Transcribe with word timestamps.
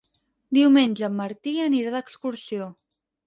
Diumenge 0.57 1.03
en 1.07 1.13
Martí 1.19 1.53
anirà 1.65 1.93
d'excursió. 1.97 2.73